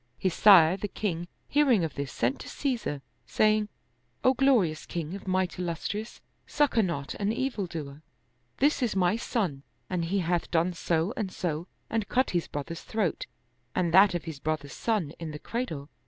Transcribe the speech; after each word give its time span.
His 0.17 0.33
sire 0.33 0.77
the 0.77 0.87
king 0.87 1.27
hear 1.47 1.69
ing 1.69 1.83
of 1.83 1.93
this 1.93 2.11
sent 2.11 2.39
to 2.39 2.49
Caesar, 2.49 3.03
saying," 3.27 3.69
O 4.23 4.33
glorious 4.33 4.87
king 4.87 5.13
of 5.13 5.27
might 5.27 5.59
illustrious, 5.59 6.21
succor 6.47 6.81
not 6.81 7.13
an 7.19 7.31
evil 7.31 7.67
doer. 7.67 8.01
This 8.57 8.81
is 8.81 8.95
my 8.95 9.15
son 9.15 9.61
and 9.91 10.05
He 10.05 10.17
hath 10.17 10.49
done 10.49 10.73
so 10.73 11.13
and 11.15 11.31
so 11.31 11.67
and 11.87 12.09
cut 12.09 12.31
his 12.31 12.47
brother's 12.47 12.81
throat 12.81 13.27
and 13.75 13.93
that 13.93 14.15
of 14.15 14.23
his 14.23 14.39
brother's 14.39 14.73
son 14.73 15.13
in 15.19 15.29
the 15.29 15.37
cradle." 15.37 15.87